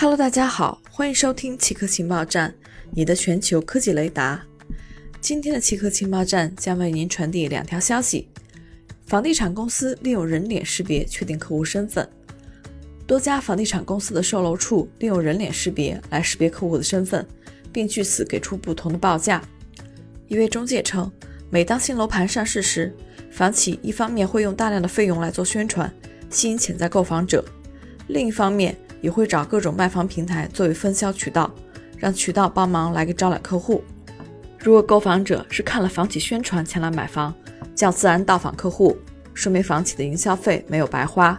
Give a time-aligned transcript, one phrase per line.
[0.00, 2.54] Hello，大家好，欢迎收听奇科情报站，
[2.92, 4.40] 你的全球科技雷达。
[5.20, 8.28] 今天的奇科情报站将为您传递两条消息：
[9.06, 12.08] 房地产公司利用人脸识别确定客户身份。
[13.08, 17.26] 多家房地产公司的售楼处利用人脸识别来识别客户的身份，
[17.72, 19.42] 并据此给出不同的报价。
[20.28, 21.10] 一位中介称，
[21.50, 22.94] 每当新楼盘上市时，
[23.32, 25.92] 房企一方面会用大量的费用来做宣传，
[26.30, 27.42] 吸引潜在购房者；
[28.06, 31.50] 另一方面，也会找各种卖房平台作为分销渠道，
[31.96, 33.82] 让渠道帮忙来给招揽客户。
[34.58, 37.32] 如果购房者是看了房企宣传前来买房，
[37.74, 38.96] 叫自然到访客户，
[39.32, 41.38] 说明房企的营销费没有白花。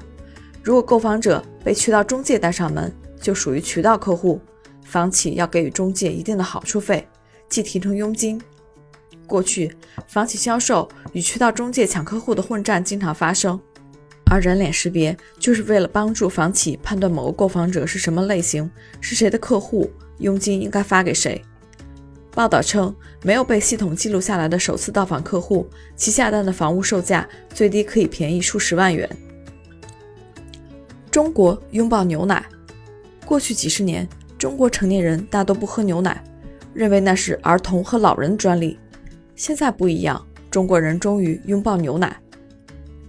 [0.64, 4.39] 如果购房者被渠道中介带上门，就属于渠道客户，
[4.86, 7.08] 房企要给予中介一定的好处费，
[7.50, 8.41] 即提成佣金。
[9.28, 9.76] 过去，
[10.08, 13.59] 房企销售与渠道中介抢客户的混战经常发生。
[14.30, 18.70] 而人脸识别就是为了帮助房企判断某个购房者是什么类型，
[19.02, 19.90] 是谁的客户，
[20.20, 21.42] 佣金应该发给谁。
[22.31, 29.09] 报道称，没有被系统记录下来的首次到访客户，其下单的房屋售价最低可以便宜数十万元。
[31.09, 32.46] 中国拥抱牛奶。
[33.25, 36.23] 过去几十年，中国成年人大都不喝牛奶，
[36.73, 38.78] 认为那是儿童和老人的专利。
[39.36, 42.16] 现在不一样，中国人终于拥抱牛奶。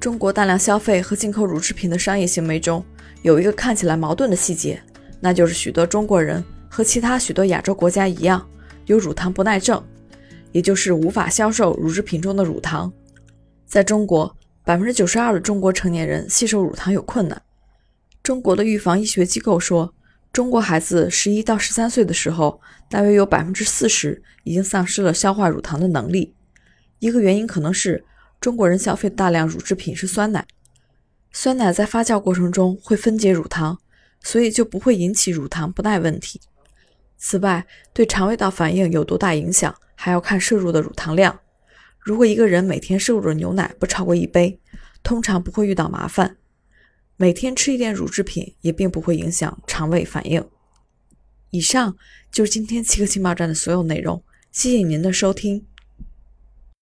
[0.00, 2.82] 中国大量消费和进口乳制品的商业行为中，
[3.20, 4.82] 有一个看起来矛盾的细节，
[5.20, 8.48] 那就是许多中国人和其他许多亚洲国家一样，
[8.86, 9.84] 有乳糖不耐症，
[10.52, 12.90] 也就是无法销售乳制品中的乳糖。
[13.66, 14.34] 在中国，
[14.64, 17.40] 百分之九十二的中国成年人吸收乳糖有困难。
[18.22, 19.92] 中国的预防医学机构说，
[20.32, 26.34] 中国孩子十一到十三岁的时候，大约有百分之四十已经丧失了消化乳糖的能力。
[27.00, 28.02] 一个原因可能是。
[28.40, 30.46] 中国人消费大量乳制品是酸奶，
[31.30, 33.78] 酸奶在发酵过程中会分解乳糖，
[34.22, 36.40] 所以就不会引起乳糖不耐问题。
[37.18, 41.38] 此外，对肠胃道反应有多大影响，还要看摄入的乳糖量。
[41.98, 44.58] 如果一个人每天摄入的牛奶不超过一杯，
[45.02, 46.38] 通常不会遇到麻烦。
[47.18, 50.42] 每天吃一点乳制品也并不会影响肠胃反应。
[51.50, 51.94] 以上
[52.32, 55.66] 就是今天七个情报站的所有内容，谢谢您的收听。